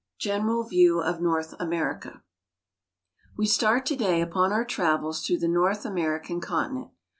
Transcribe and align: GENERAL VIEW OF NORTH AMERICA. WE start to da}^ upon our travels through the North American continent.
GENERAL 0.17 0.63
VIEW 0.63 0.99
OF 1.03 1.21
NORTH 1.21 1.53
AMERICA. 1.59 2.23
WE 3.37 3.45
start 3.45 3.85
to 3.85 3.95
da}^ 3.95 4.23
upon 4.23 4.51
our 4.51 4.65
travels 4.65 5.23
through 5.23 5.37
the 5.37 5.47
North 5.47 5.85
American 5.85 6.41
continent. 6.41 6.89